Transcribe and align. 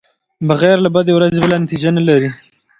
بغیر 0.47 0.77
له 0.85 0.89
بدې 0.95 1.11
ورځې 1.15 1.39
بله 1.43 1.55
نتېجه 1.65 1.89
نلري. 1.97 2.29